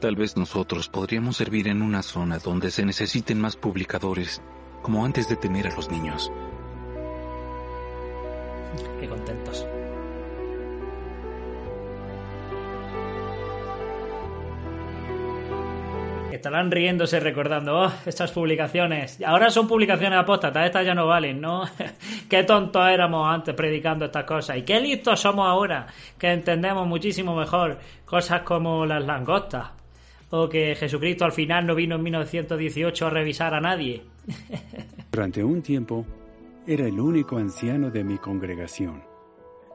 tal 0.00 0.16
vez 0.16 0.38
nosotros 0.38 0.88
podríamos 0.88 1.36
servir 1.36 1.68
en 1.68 1.82
una 1.82 2.02
zona 2.02 2.38
donde 2.38 2.70
se 2.70 2.86
necesiten 2.86 3.42
más 3.42 3.56
publicadores, 3.56 4.40
como 4.80 5.04
antes 5.04 5.28
de 5.28 5.36
tener 5.36 5.66
a 5.66 5.76
los 5.76 5.90
niños. 5.90 6.32
Contentos. 9.14 9.64
estarán 16.32 16.70
riéndose 16.70 17.20
recordando, 17.20 17.84
oh, 17.84 17.92
estas 18.04 18.32
publicaciones. 18.32 19.22
Ahora 19.24 19.50
son 19.50 19.66
publicaciones 19.68 20.18
apóstatas, 20.18 20.66
estas 20.66 20.84
ya 20.84 20.92
no 20.92 21.06
valen, 21.06 21.40
¿no? 21.40 21.62
qué 22.28 22.42
tontos 22.42 22.86
éramos 22.88 23.26
antes 23.32 23.54
predicando 23.54 24.06
estas 24.06 24.24
cosas. 24.24 24.58
Y 24.58 24.62
qué 24.62 24.78
listos 24.80 25.20
somos 25.20 25.46
ahora, 25.46 25.86
que 26.18 26.32
entendemos 26.32 26.86
muchísimo 26.86 27.34
mejor 27.34 27.78
cosas 28.04 28.42
como 28.42 28.84
las 28.84 29.06
langostas. 29.06 29.70
O 30.30 30.48
que 30.48 30.74
Jesucristo 30.74 31.24
al 31.24 31.32
final 31.32 31.66
no 31.66 31.74
vino 31.74 31.94
en 31.94 32.02
1918 32.02 33.06
a 33.06 33.10
revisar 33.10 33.54
a 33.54 33.60
nadie. 33.60 34.02
Durante 35.12 35.42
un 35.42 35.62
tiempo, 35.62 36.04
era 36.66 36.86
el 36.86 36.98
único 36.98 37.36
anciano 37.36 37.90
de 37.90 38.04
mi 38.04 38.18
congregación. 38.18 39.04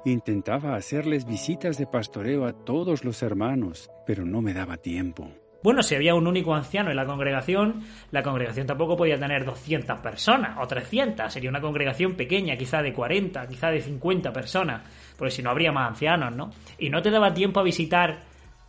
Intentaba 0.06 0.76
hacerles 0.76 1.26
visitas 1.26 1.78
de 1.78 1.86
pastoreo 1.86 2.46
a 2.46 2.54
todos 2.54 3.04
los 3.04 3.22
hermanos, 3.22 3.92
pero 4.08 4.26
no 4.26 4.42
me 4.42 4.54
daba 4.54 4.78
tiempo. 4.78 5.30
Bueno, 5.62 5.84
si 5.84 5.94
había 5.94 6.16
un 6.16 6.26
único 6.26 6.56
anciano 6.56 6.90
en 6.90 6.96
la 6.96 7.06
congregación, 7.06 7.84
la 8.12 8.24
congregación 8.24 8.66
tampoco 8.66 8.96
podía 8.96 9.20
tener 9.20 9.44
200 9.44 10.00
personas 10.00 10.58
o 10.58 10.66
300. 10.66 11.32
Sería 11.32 11.50
una 11.50 11.60
congregación 11.60 12.16
pequeña, 12.16 12.56
quizá 12.56 12.82
de 12.82 12.94
40, 12.94 13.46
quizá 13.48 13.70
de 13.70 13.82
50 13.82 14.32
personas, 14.32 14.82
porque 15.18 15.32
si 15.32 15.44
no 15.44 15.50
habría 15.50 15.74
más 15.74 15.90
ancianos, 15.90 16.34
¿no? 16.34 16.50
Y 16.78 16.90
no 16.90 17.02
te 17.02 17.12
daba 17.12 17.34
tiempo 17.34 17.60
a 17.60 17.64
visitar 17.64 18.22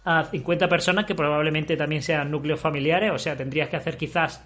a 0.05 0.25
50 0.25 0.69
personas 0.69 1.05
que 1.05 1.15
probablemente 1.15 1.77
también 1.77 2.03
sean 2.03 2.31
núcleos 2.31 2.61
familiares, 2.61 3.13
o 3.15 3.19
sea, 3.19 3.37
tendrías 3.37 3.69
que 3.69 3.77
hacer 3.77 3.97
quizás 3.97 4.45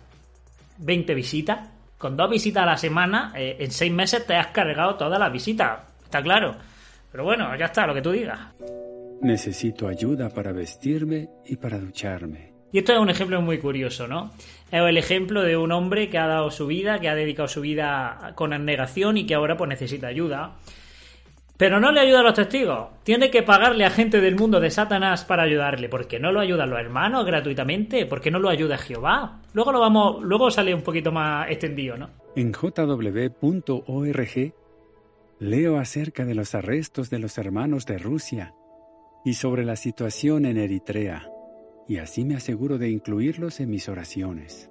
20 0.78 1.14
visitas. 1.14 1.74
Con 2.04 2.18
dos 2.18 2.28
visitas 2.28 2.64
a 2.64 2.66
la 2.66 2.76
semana, 2.76 3.32
eh, 3.34 3.56
en 3.61 3.70
seis 3.70 3.90
meses 3.90 4.26
te 4.26 4.34
has 4.34 4.49
cargado 4.49 4.96
todas 4.96 5.18
las 5.18 5.32
visitas, 5.32 5.80
está 6.02 6.23
claro. 6.23 6.54
Pero 7.11 7.25
bueno, 7.25 7.56
ya 7.56 7.64
está, 7.64 7.87
lo 7.87 7.94
que 7.94 8.02
tú 8.02 8.11
digas. 8.11 8.38
Necesito 9.23 9.88
ayuda 9.88 10.28
para 10.28 10.52
vestirme 10.52 11.30
y 11.46 11.56
para 11.56 11.78
ducharme. 11.78 12.52
Y 12.73 12.76
esto 12.76 12.92
es 12.92 12.99
un 12.99 13.08
ejemplo 13.08 13.40
muy 13.40 13.56
curioso, 13.56 14.06
¿no? 14.06 14.32
Es 14.70 14.82
el 14.82 14.99
ejemplo 14.99 15.40
de 15.40 15.56
un 15.56 15.73
hombre 15.73 16.11
que 16.11 16.18
ha 16.18 16.26
dado 16.26 16.50
su 16.50 16.66
vida, 16.66 16.99
que 16.99 17.08
ha 17.08 17.14
dedicado 17.14 17.49
su 17.49 17.62
vida 17.62 18.32
con 18.34 18.52
abnegación 18.52 19.16
y 19.16 19.25
que 19.25 19.34
ahora 19.34 19.56
pues 19.56 19.70
necesita 19.70 20.06
ayuda. 20.08 20.56
Pero 21.64 21.80
no 21.80 21.92
le 21.92 22.00
ayuda 22.00 22.21
a 22.21 22.23
los 22.25 22.35
testigos. 22.35 22.88
Tiene 23.04 23.30
que 23.30 23.42
pagarle 23.42 23.87
a 23.87 23.90
gente 23.90 24.21
del 24.21 24.37
mundo 24.37 24.61
de 24.61 24.71
Satanás 24.71 25.25
para 25.25 25.44
ayudarle. 25.44 25.88
¿Por 25.88 26.06
qué 26.06 26.21
no 26.21 26.30
lo 26.30 26.40
ayudan 26.40 26.68
los 26.68 26.78
hermanos 26.78 27.25
gratuitamente? 27.25 28.04
¿Por 28.04 28.21
qué 28.21 28.30
no 28.30 28.38
lo 28.38 28.50
ayuda 28.50 28.76
Jehová? 28.76 29.40
Luego 29.54 29.73
lo 29.73 29.80
vamos, 29.80 30.23
luego 30.23 30.50
sale 30.50 30.75
un 30.75 30.83
poquito 30.83 31.11
más 31.11 31.50
extendido, 31.50 31.97
¿no? 31.97 32.11
En 32.37 32.52
jw.org 32.52 33.33
leo 35.38 35.78
acerca 35.78 36.26
de 36.26 36.35
los 36.35 36.54
arrestos 36.54 37.09
de 37.09 37.18
los 37.18 37.38
hermanos 37.38 37.87
de 37.87 37.97
Rusia 37.97 38.52
y 39.25 39.33
sobre 39.33 39.64
la 39.64 39.76
situación 39.76 40.44
en 40.44 40.59
Eritrea, 40.59 41.30
y 41.88 41.97
así 41.97 42.26
me 42.26 42.37
aseguro 42.37 42.76
de 42.76 42.90
incluirlos 42.90 43.59
en 43.61 43.71
mis 43.71 43.88
oraciones. 43.88 44.68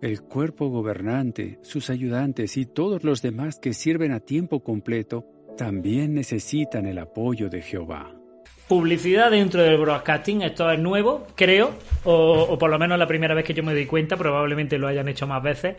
El 0.00 0.22
cuerpo 0.22 0.70
gobernante, 0.70 1.58
sus 1.60 1.90
ayudantes 1.90 2.56
y 2.56 2.64
todos 2.64 3.04
los 3.04 3.20
demás 3.20 3.58
que 3.60 3.74
sirven 3.74 4.12
a 4.12 4.20
tiempo 4.20 4.62
completo 4.62 5.26
también 5.58 6.14
necesitan 6.14 6.86
el 6.86 6.98
apoyo 6.98 7.50
de 7.50 7.60
Jehová. 7.60 8.14
Publicidad 8.68 9.30
dentro 9.30 9.62
del 9.62 9.78
broadcasting, 9.78 10.42
esto 10.42 10.70
es 10.70 10.78
nuevo, 10.78 11.26
creo, 11.34 11.72
o, 12.04 12.56
por 12.58 12.70
lo 12.70 12.78
menos 12.78 12.98
la 12.98 13.06
primera 13.06 13.34
vez 13.34 13.44
que 13.44 13.54
yo 13.54 13.62
me 13.62 13.72
doy 13.72 13.86
cuenta, 13.86 14.16
probablemente 14.16 14.78
lo 14.78 14.86
hayan 14.86 15.08
hecho 15.08 15.26
más 15.26 15.42
veces. 15.42 15.76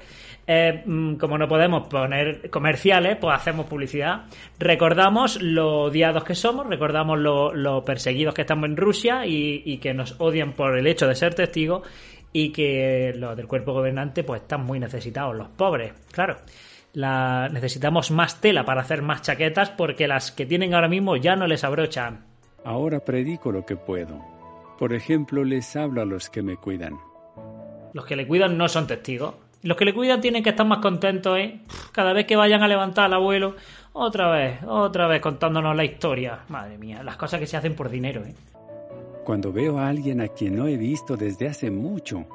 Mm, 0.86 1.16
como 1.16 1.38
no 1.38 1.48
podemos 1.48 1.88
poner 1.88 2.50
comerciales, 2.50 3.18
pues 3.22 3.36
hacemos 3.36 3.68
publicidad. 3.68 4.26
Recordamos 4.58 5.42
lo 5.42 5.84
odiados 5.84 6.24
que 6.24 6.36
somos, 6.36 6.68
recordamos 6.68 7.20
lo, 7.20 7.86
perseguidos 7.86 8.34
que 8.34 8.42
estamos 8.42 8.66
en 8.66 8.76
Rusia 8.76 9.26
y, 9.26 9.62
y 9.66 9.78
que 9.78 9.94
nos 9.94 10.20
odian 10.20 10.54
por 10.54 10.78
el 10.78 10.88
hecho 10.88 11.08
de 11.08 11.16
ser 11.16 11.36
testigos 11.36 11.88
y 12.34 12.50
que 12.52 13.14
los 13.16 13.38
del 13.38 13.48
cuerpo 13.48 13.72
gobernante 13.74 14.24
pues 14.24 14.42
están 14.42 14.66
muy 14.66 14.80
necesitados, 14.80 15.36
los 15.36 15.48
pobres, 15.50 15.94
claro. 16.12 16.38
La, 16.94 17.50
necesitamos 17.50 18.12
más 18.12 18.42
tela 18.42 18.66
para 18.66 18.82
hacer 18.82 19.02
más 19.02 19.22
chaquetas 19.22 19.70
porque 19.70 20.08
las 20.08 20.32
que 20.32 20.46
tienen 20.46 20.74
ahora 20.74 20.88
mismo 20.88 21.16
ya 21.16 21.36
no 21.36 21.48
les 21.48 21.64
abrochan. 21.64 22.26
Ahora 22.66 23.00
predico 23.00 23.52
lo 23.52 23.66
que 23.66 23.76
puedo. 23.76 24.20
Por 24.78 24.94
ejemplo, 24.94 25.44
les 25.44 25.76
hablo 25.76 26.02
a 26.02 26.06
los 26.06 26.30
que 26.30 26.42
me 26.42 26.58
cuidan. 26.58 26.98
Los 27.94 28.06
que 28.06 28.16
le 28.16 28.28
cuidan 28.28 28.58
no 28.58 28.68
son 28.68 28.88
testigos. 28.88 29.36
Los 29.62 29.76
que 29.76 29.86
le 29.86 29.94
cuidan 29.94 30.22
tienen 30.22 30.42
que 30.42 30.52
estar 30.52 30.66
más 30.66 30.80
contentos, 30.80 31.38
¿eh? 31.38 31.60
Cada 31.92 32.14
vez 32.14 32.26
que 32.26 32.38
vayan 32.38 32.64
a 32.64 32.68
levantar 32.68 33.06
al 33.06 33.14
abuelo, 33.14 33.56
otra 33.92 34.32
vez, 34.32 34.64
otra 34.66 35.08
vez 35.08 35.22
contándonos 35.22 35.76
la 35.76 35.84
historia. 35.84 36.40
Madre 36.48 36.78
mía, 36.78 37.04
las 37.04 37.18
cosas 37.18 37.42
que 37.42 37.48
se 37.48 37.58
hacen 37.58 37.76
por 37.76 37.90
dinero, 37.90 38.24
¿eh? 38.24 38.34
Cuando 39.26 39.52
veo 39.52 39.78
a 39.78 39.90
alguien 39.90 40.22
a 40.22 40.30
quien 40.30 40.56
no 40.56 40.68
he 40.68 40.78
visto 40.78 41.18
desde 41.18 41.50
hace 41.50 41.70
mucho 41.70 42.26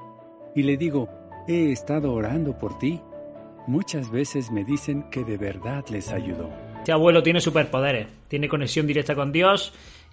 y 0.55 0.63
le 0.63 0.77
digo, 0.77 1.09
he 1.49 1.73
estado 1.73 2.13
orando 2.13 2.57
por 2.59 2.79
ti, 2.79 3.01
muchas 3.67 4.11
veces 4.11 4.51
me 4.51 4.65
dicen 4.65 5.05
que 5.11 5.25
de 5.25 5.37
verdad 5.37 5.85
les 5.91 6.11
ayudó. 6.11 6.51
Este 6.79 6.93
abuelo 6.93 7.23
tiene 7.23 7.41
superpoderes, 7.41 8.09
tiene 8.29 8.49
conexión 8.49 8.87
directa 8.87 9.15
con 9.15 9.33
Dios 9.33 9.73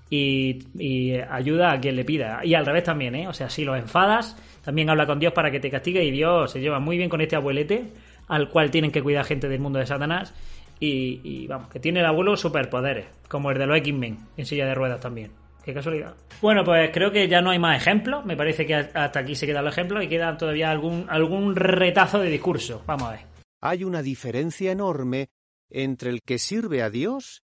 y, 0.09 1.15
ayuda 1.29 1.71
a 1.71 1.79
quien 1.79 1.95
le 1.95 2.05
pida. 2.05 2.41
Y 2.43 2.53
al 2.53 2.65
revés 2.65 2.83
también, 2.83 3.15
¿eh? 3.15 3.27
O 3.27 3.33
sea, 3.33 3.49
si 3.49 3.63
lo 3.63 3.75
enfadas, 3.75 4.37
también 4.63 4.89
habla 4.89 5.05
con 5.05 5.19
Dios 5.19 5.33
para 5.33 5.51
que 5.51 5.59
te 5.59 5.69
castigue 5.69 6.03
y 6.03 6.11
Dios 6.11 6.51
se 6.51 6.59
lleva 6.59 6.79
muy 6.79 6.97
bien 6.97 7.09
con 7.09 7.21
este 7.21 7.35
abuelete, 7.35 7.91
al 8.27 8.49
cual 8.49 8.71
tienen 8.71 8.91
que 8.91 9.01
cuidar 9.01 9.25
gente 9.25 9.47
del 9.47 9.59
mundo 9.59 9.79
de 9.79 9.85
Satanás. 9.85 10.33
Y, 10.79 11.21
y 11.23 11.47
vamos, 11.47 11.69
que 11.69 11.79
tiene 11.79 11.99
el 11.99 12.05
abuelo 12.05 12.35
superpoderes, 12.35 13.05
como 13.27 13.51
el 13.51 13.57
de 13.57 13.67
los 13.67 13.77
X-Men, 13.77 14.17
en 14.35 14.45
silla 14.45 14.65
de 14.65 14.73
ruedas 14.73 14.99
también. 14.99 15.31
Qué 15.63 15.73
casualidad. 15.73 16.15
Bueno, 16.41 16.63
pues 16.63 16.89
creo 16.91 17.11
que 17.11 17.27
ya 17.27 17.41
no 17.41 17.51
hay 17.51 17.59
más 17.59 17.79
ejemplos. 17.79 18.25
Me 18.25 18.35
parece 18.35 18.65
que 18.65 18.73
hasta 18.73 19.19
aquí 19.19 19.35
se 19.35 19.45
quedan 19.45 19.63
los 19.63 19.73
ejemplos 19.73 20.03
y 20.03 20.07
queda 20.07 20.35
todavía 20.35 20.71
algún, 20.71 21.05
algún 21.07 21.55
retazo 21.55 22.19
de 22.19 22.29
discurso. 22.29 22.83
Vamos 22.87 23.09
a 23.09 23.11
ver. 23.11 23.30
Hay 23.61 23.83
una 23.83 24.01
diferencia 24.01 24.71
enorme 24.71 25.29
entre 25.69 26.09
el 26.09 26.23
que 26.23 26.39
sirve 26.39 26.81
a 26.81 26.89
Dios 26.89 27.43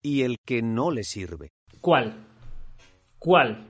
y 0.00 0.22
el 0.22 0.38
que 0.38 0.62
no 0.62 0.90
le 0.92 1.02
sirve. 1.02 1.50
¿Cuál? 1.80 2.24
¿Cuál? 3.18 3.66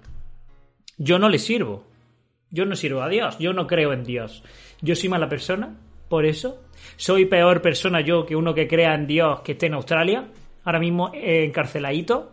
Yo 0.98 1.18
no 1.18 1.28
le 1.28 1.38
sirvo. 1.38 1.84
Yo 2.50 2.66
no 2.66 2.76
sirvo 2.76 3.02
a 3.02 3.08
Dios. 3.08 3.38
Yo 3.38 3.52
no 3.52 3.66
creo 3.66 3.92
en 3.92 4.04
Dios. 4.04 4.44
Yo 4.82 4.94
soy 4.94 5.08
mala 5.08 5.28
persona. 5.28 5.76
Por 6.08 6.26
eso. 6.26 6.62
Soy 6.96 7.24
peor 7.24 7.62
persona 7.62 8.02
yo 8.02 8.26
que 8.26 8.36
uno 8.36 8.54
que 8.54 8.68
crea 8.68 8.94
en 8.94 9.06
Dios 9.06 9.40
que 9.40 9.52
esté 9.52 9.66
en 9.66 9.74
Australia. 9.74 10.28
Ahora 10.64 10.80
mismo 10.80 11.10
encarceladito. 11.14 12.32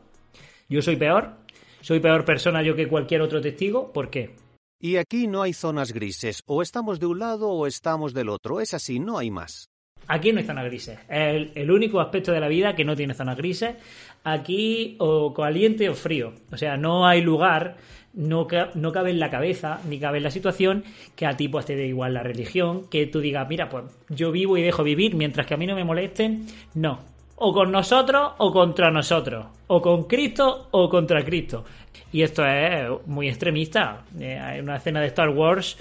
Yo 0.67 0.81
soy 0.81 0.97
peor. 0.97 1.37
Soy 1.79 1.99
peor 1.99 2.25
persona 2.25 2.61
yo 2.61 2.75
que 2.75 2.87
cualquier 2.87 3.21
otro 3.21 3.39
testigo. 3.39 3.93
¿Por 3.93 4.09
qué? 4.09 4.35
Y 4.79 4.97
aquí 4.97 5.27
no 5.27 5.41
hay 5.41 5.53
zonas 5.53 5.93
grises. 5.93 6.43
O 6.45 6.61
estamos 6.61 6.99
de 6.99 7.05
un 7.05 7.19
lado 7.19 7.49
o 7.49 7.65
estamos 7.65 8.13
del 8.13 8.29
otro. 8.29 8.59
Es 8.59 8.73
así, 8.73 8.99
no 8.99 9.17
hay 9.17 9.31
más. 9.31 9.69
Aquí 10.07 10.31
no 10.31 10.39
hay 10.39 10.45
zonas 10.45 10.65
grises. 10.65 10.99
Es 11.09 11.49
el, 11.55 11.71
único 11.71 11.99
aspecto 11.99 12.31
de 12.31 12.39
la 12.39 12.47
vida 12.47 12.75
que 12.75 12.85
no 12.85 12.95
tiene 12.95 13.13
zonas 13.13 13.37
grises. 13.37 13.75
Aquí 14.23 14.95
o 14.99 15.33
caliente 15.33 15.89
o 15.89 15.95
frío. 15.95 16.33
O 16.51 16.57
sea, 16.57 16.77
no 16.77 17.07
hay 17.07 17.21
lugar, 17.21 17.77
no, 18.13 18.47
no 18.75 18.91
cabe 18.91 19.11
en 19.11 19.19
la 19.19 19.29
cabeza, 19.29 19.79
ni 19.87 19.99
cabe 19.99 20.17
en 20.17 20.23
la 20.23 20.31
situación 20.31 20.83
que 21.15 21.25
a 21.25 21.37
ti 21.37 21.47
pues 21.47 21.65
te 21.65 21.75
dé 21.75 21.87
igual 21.87 22.13
la 22.13 22.23
religión, 22.23 22.87
que 22.89 23.07
tú 23.07 23.19
digas, 23.19 23.47
mira, 23.47 23.69
pues 23.69 23.85
yo 24.09 24.31
vivo 24.31 24.57
y 24.57 24.61
dejo 24.61 24.83
vivir 24.83 25.15
mientras 25.15 25.47
que 25.47 25.53
a 25.53 25.57
mí 25.57 25.65
no 25.65 25.75
me 25.75 25.83
molesten. 25.83 26.47
No 26.73 27.14
o 27.37 27.53
con 27.53 27.71
nosotros 27.71 28.33
o 28.37 28.51
contra 28.51 28.91
nosotros, 28.91 29.45
o 29.67 29.81
con 29.81 30.03
Cristo 30.03 30.67
o 30.71 30.89
contra 30.89 31.23
Cristo. 31.23 31.65
Y 32.11 32.23
esto 32.23 32.45
es 32.45 32.87
muy 33.07 33.27
extremista. 33.27 34.03
Eh, 34.19 34.39
hay 34.39 34.59
una 34.61 34.77
escena 34.77 35.01
de 35.01 35.07
Star 35.07 35.29
Wars 35.29 35.77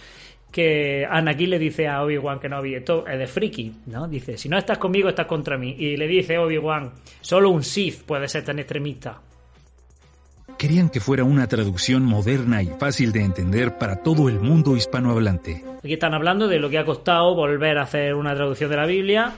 que 0.50 1.04
Anakin 1.08 1.50
le 1.50 1.58
dice 1.58 1.88
a 1.88 2.02
Obi-Wan 2.02 2.38
que 2.38 2.48
no, 2.48 2.62
esto 2.62 3.06
es 3.06 3.18
de 3.18 3.26
friki, 3.26 3.72
¿no? 3.86 4.06
Dice, 4.06 4.38
si 4.38 4.48
no 4.48 4.56
estás 4.56 4.78
conmigo, 4.78 5.08
estás 5.08 5.26
contra 5.26 5.58
mí. 5.58 5.74
Y 5.76 5.96
le 5.96 6.06
dice 6.06 6.38
Obi-Wan, 6.38 6.92
solo 7.20 7.50
un 7.50 7.62
Sith 7.64 8.04
puede 8.04 8.28
ser 8.28 8.44
tan 8.44 8.58
extremista. 8.58 9.20
Querían 10.56 10.90
que 10.90 11.00
fuera 11.00 11.24
una 11.24 11.48
traducción 11.48 12.04
moderna 12.04 12.62
y 12.62 12.66
fácil 12.66 13.10
de 13.10 13.24
entender 13.24 13.78
para 13.78 13.96
todo 14.02 14.28
el 14.28 14.38
mundo 14.38 14.76
hispanohablante. 14.76 15.64
Aquí 15.78 15.94
están 15.94 16.14
hablando 16.14 16.46
de 16.46 16.60
lo 16.60 16.70
que 16.70 16.78
ha 16.78 16.84
costado 16.84 17.34
volver 17.34 17.78
a 17.78 17.82
hacer 17.82 18.14
una 18.14 18.34
traducción 18.34 18.70
de 18.70 18.76
la 18.76 18.86
Biblia 18.86 19.32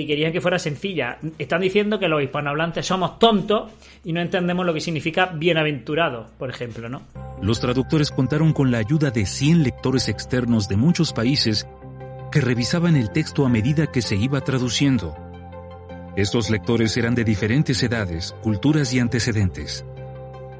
y 0.00 0.06
querían 0.06 0.32
que 0.32 0.42
fuera 0.42 0.58
sencilla. 0.58 1.18
Están 1.38 1.62
diciendo 1.62 1.98
que 1.98 2.08
los 2.08 2.22
hispanohablantes 2.22 2.84
somos 2.84 3.18
tontos 3.18 3.72
y 4.04 4.12
no 4.12 4.20
entendemos 4.20 4.66
lo 4.66 4.74
que 4.74 4.80
significa 4.80 5.26
bienaventurado, 5.26 6.26
por 6.38 6.50
ejemplo, 6.50 6.88
¿no? 6.88 7.02
Los 7.40 7.60
traductores 7.60 8.10
contaron 8.10 8.52
con 8.52 8.70
la 8.70 8.78
ayuda 8.78 9.10
de 9.10 9.24
100 9.24 9.62
lectores 9.62 10.08
externos 10.08 10.68
de 10.68 10.76
muchos 10.76 11.14
países 11.14 11.66
que 12.30 12.42
revisaban 12.42 12.94
el 12.96 13.10
texto 13.10 13.46
a 13.46 13.48
medida 13.48 13.90
que 13.90 14.02
se 14.02 14.16
iba 14.16 14.42
traduciendo. 14.42 15.16
Estos 16.14 16.50
lectores 16.50 16.96
eran 16.96 17.14
de 17.14 17.24
diferentes 17.24 17.82
edades, 17.82 18.34
culturas 18.42 18.92
y 18.92 19.00
antecedentes. 19.00 19.84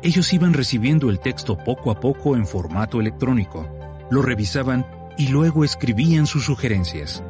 Ellos 0.03 0.33
iban 0.33 0.55
recibiendo 0.55 1.11
el 1.11 1.21
texto 1.21 1.59
poco 1.59 1.91
a 1.91 2.01
poco 2.01 2.37
en 2.37 2.47
formato 2.47 3.01
electrónico, 3.01 3.69
lo 4.11 4.23
revisaban 4.23 4.87
y 5.19 5.29
luego 5.29 5.65
escribían 5.65 6.27
sus 6.27 6.45
sugerencias. 6.45 7.23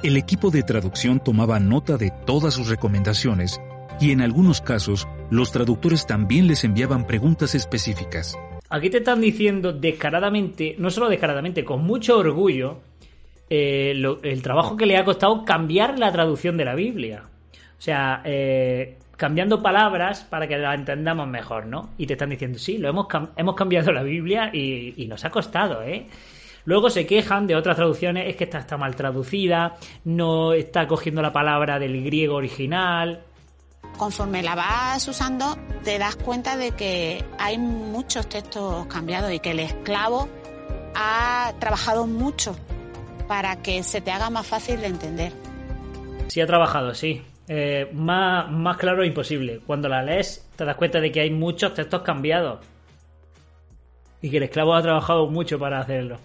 El 0.00 0.16
equipo 0.16 0.52
de 0.52 0.62
traducción 0.62 1.18
tomaba 1.18 1.58
nota 1.58 1.96
de 1.96 2.12
todas 2.24 2.54
sus 2.54 2.68
recomendaciones 2.68 3.60
y 4.00 4.12
en 4.12 4.20
algunos 4.20 4.60
casos 4.60 5.08
los 5.28 5.50
traductores 5.50 6.06
también 6.06 6.46
les 6.46 6.62
enviaban 6.62 7.04
preguntas 7.04 7.56
específicas. 7.56 8.38
Aquí 8.70 8.90
te 8.90 8.98
están 8.98 9.20
diciendo 9.20 9.72
descaradamente, 9.72 10.76
no 10.78 10.90
solo 10.90 11.08
descaradamente, 11.08 11.64
con 11.64 11.82
mucho 11.82 12.16
orgullo, 12.16 12.78
eh, 13.50 14.00
el 14.22 14.42
trabajo 14.42 14.76
que 14.76 14.86
le 14.86 14.96
ha 14.96 15.04
costado 15.04 15.44
cambiar 15.44 15.98
la 15.98 16.12
traducción 16.12 16.56
de 16.56 16.64
la 16.64 16.76
Biblia. 16.76 17.24
O 17.76 17.82
sea, 17.82 18.22
eh, 18.24 18.98
cambiando 19.16 19.60
palabras 19.60 20.22
para 20.22 20.46
que 20.46 20.58
la 20.58 20.74
entendamos 20.74 21.26
mejor, 21.26 21.66
¿no? 21.66 21.90
Y 21.98 22.06
te 22.06 22.12
están 22.12 22.30
diciendo, 22.30 22.60
sí, 22.60 22.78
lo 22.78 22.88
hemos, 22.88 23.08
hemos 23.36 23.56
cambiado 23.56 23.90
la 23.90 24.04
Biblia 24.04 24.50
y, 24.52 24.94
y 24.96 25.08
nos 25.08 25.24
ha 25.24 25.30
costado, 25.30 25.82
¿eh? 25.82 26.06
Luego 26.68 26.90
se 26.90 27.06
quejan 27.06 27.46
de 27.46 27.56
otras 27.56 27.76
traducciones, 27.76 28.28
es 28.28 28.36
que 28.36 28.44
esta 28.44 28.58
está 28.58 28.76
mal 28.76 28.94
traducida, 28.94 29.76
no 30.04 30.52
está 30.52 30.86
cogiendo 30.86 31.22
la 31.22 31.32
palabra 31.32 31.78
del 31.78 32.04
griego 32.04 32.34
original. 32.34 33.22
Conforme 33.96 34.42
la 34.42 34.54
vas 34.54 35.08
usando, 35.08 35.56
te 35.82 35.98
das 35.98 36.16
cuenta 36.16 36.58
de 36.58 36.72
que 36.72 37.24
hay 37.38 37.56
muchos 37.56 38.28
textos 38.28 38.84
cambiados 38.84 39.32
y 39.32 39.38
que 39.40 39.52
el 39.52 39.60
esclavo 39.60 40.28
ha 40.94 41.54
trabajado 41.58 42.06
mucho 42.06 42.54
para 43.26 43.62
que 43.62 43.82
se 43.82 44.02
te 44.02 44.10
haga 44.10 44.28
más 44.28 44.46
fácil 44.46 44.82
de 44.82 44.88
entender. 44.88 45.32
Sí, 46.26 46.42
ha 46.42 46.46
trabajado, 46.46 46.94
sí. 46.94 47.22
Eh, 47.48 47.88
más, 47.94 48.50
más 48.50 48.76
claro 48.76 49.06
imposible. 49.06 49.62
Cuando 49.66 49.88
la 49.88 50.02
lees, 50.02 50.46
te 50.54 50.66
das 50.66 50.76
cuenta 50.76 51.00
de 51.00 51.10
que 51.10 51.20
hay 51.20 51.30
muchos 51.30 51.72
textos 51.72 52.02
cambiados. 52.02 52.60
Y 54.20 54.28
que 54.28 54.36
el 54.36 54.42
esclavo 54.42 54.74
ha 54.74 54.82
trabajado 54.82 55.28
mucho 55.28 55.58
para 55.58 55.80
hacerlo. 55.80 56.18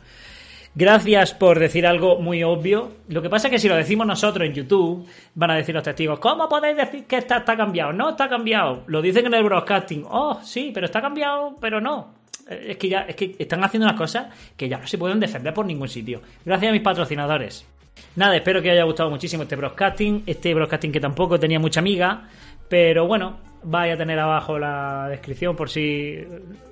Gracias 0.75 1.35
por 1.35 1.59
decir 1.59 1.85
algo 1.85 2.19
muy 2.19 2.43
obvio. 2.43 2.91
Lo 3.07 3.21
que 3.21 3.29
pasa 3.29 3.47
es 3.47 3.51
que 3.51 3.59
si 3.59 3.69
lo 3.69 3.75
decimos 3.75 4.07
nosotros 4.07 4.47
en 4.47 4.55
YouTube, 4.55 5.07
van 5.35 5.51
a 5.51 5.55
decir 5.55 5.75
los 5.75 5.83
testigos, 5.83 6.17
¿cómo 6.17 6.49
podéis 6.49 6.77
decir 6.77 7.05
que 7.05 7.17
está, 7.17 7.37
está 7.37 7.55
cambiado? 7.55 7.93
No 7.93 8.09
está 8.09 8.27
cambiado. 8.27 8.83
Lo 8.87 9.01
dicen 9.01 9.27
en 9.27 9.35
el 9.35 9.43
broadcasting. 9.43 10.03
Oh, 10.09 10.39
sí, 10.43 10.71
pero 10.73 10.87
está 10.87 10.99
cambiado, 10.99 11.55
pero 11.61 11.79
no. 11.79 12.15
Eh, 12.49 12.67
es 12.69 12.77
que 12.77 12.89
ya, 12.89 13.01
es 13.01 13.15
que 13.15 13.35
están 13.37 13.63
haciendo 13.63 13.85
unas 13.85 13.97
cosas 13.97 14.33
que 14.57 14.67
ya 14.67 14.79
no 14.79 14.87
se 14.87 14.97
pueden 14.97 15.19
defender 15.19 15.53
por 15.53 15.65
ningún 15.67 15.87
sitio. 15.87 16.21
Gracias 16.43 16.69
a 16.69 16.73
mis 16.73 16.81
patrocinadores. 16.81 17.67
Nada, 18.15 18.35
espero 18.35 18.59
que 18.59 18.69
os 18.69 18.73
haya 18.73 18.83
gustado 18.83 19.11
muchísimo 19.11 19.43
este 19.43 19.55
broadcasting. 19.55 20.23
Este 20.25 20.55
broadcasting 20.55 20.91
que 20.91 20.99
tampoco 20.99 21.39
tenía 21.39 21.59
mucha 21.59 21.81
amiga. 21.81 22.29
Pero 22.67 23.05
bueno, 23.05 23.37
vais 23.61 23.93
a 23.93 23.97
tener 23.97 24.17
abajo 24.17 24.57
la 24.57 25.07
descripción 25.07 25.55
por 25.55 25.69
si. 25.69 26.17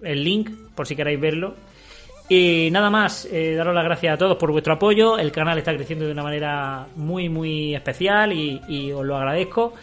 el 0.02 0.24
link, 0.24 0.50
por 0.74 0.88
si 0.88 0.96
queréis 0.96 1.20
verlo. 1.20 1.54
Y 2.34 2.70
nada 2.72 2.90
más, 2.90 3.28
eh, 3.30 3.56
daros 3.56 3.76
las 3.76 3.84
gracias 3.84 4.14
a 4.14 4.18
todos 4.18 4.38
por 4.38 4.54
vuestro 4.54 4.72
apoyo. 4.72 5.18
El 5.18 5.34
canal 5.34 5.58
está 5.58 5.76
creciendo 5.76 6.06
de 6.06 6.14
una 6.14 6.24
manera 6.24 6.88
muy, 6.96 7.28
muy 7.28 7.76
especial 7.76 8.32
y, 8.32 8.62
y 8.70 8.90
os 8.94 9.06
lo 9.06 9.18
agradezco. 9.18 9.74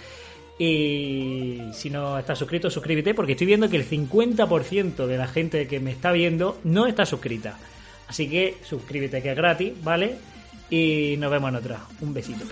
Y 0.59 1.61
si 1.75 1.91
no 1.91 2.19
estás 2.19 2.39
suscrito, 2.39 2.71
suscríbete 2.71 3.13
porque 3.13 3.33
estoy 3.33 3.49
viendo 3.49 3.69
que 3.69 3.77
el 3.77 3.87
50% 3.87 5.05
de 5.05 5.19
la 5.19 5.27
gente 5.27 5.69
que 5.69 5.79
me 5.79 5.91
está 5.91 6.11
viendo 6.11 6.59
no 6.65 6.87
está 6.87 7.05
suscrita. 7.05 7.59
Así 8.07 8.31
que 8.31 8.57
suscríbete 8.65 9.21
que 9.21 9.33
es 9.33 9.37
gratis, 9.37 9.75
¿vale? 9.85 10.17
Y 10.71 11.17
nos 11.19 11.31
vemos 11.31 11.51
en 11.51 11.57
otra. 11.57 11.81
Un 12.01 12.15
besito. 12.15 12.47